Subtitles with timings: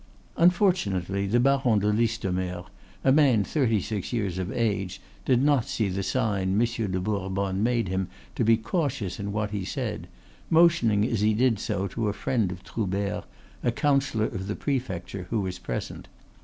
[0.35, 2.65] Unfortunately the Baron de Listomere
[3.03, 7.61] (a man thirty six years of age) did not see the sign Monsieur de Bourbonne
[7.61, 10.07] made him to be cautious in what he said,
[10.49, 13.25] motioning as he did so to a friend of Troubert,
[13.61, 16.07] a councillor of the Prefecture, who was present.